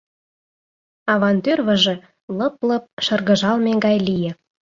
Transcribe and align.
Аван 1.11 1.37
тӱрвыжӧ 1.43 1.95
лып-лып 2.37 2.83
шыргыжалме 3.05 3.73
гай 3.85 3.97
лие. 4.07 4.31